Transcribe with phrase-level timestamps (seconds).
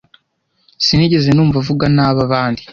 [0.85, 2.61] Sinigeze numva avuga nabi abandi.